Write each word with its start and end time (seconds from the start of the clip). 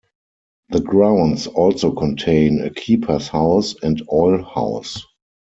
The 0.69 0.79
grounds 0.81 1.45
also 1.45 1.91
contain 1.93 2.59
a 2.65 2.71
keeper's 2.71 3.27
house 3.27 3.75
and 3.83 4.01
oil 4.11 4.41
house. 4.41 5.03